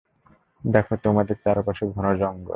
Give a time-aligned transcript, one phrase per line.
[0.63, 2.49] দেখো, তোমাদের চারপাশে ঘন জঙ্গল।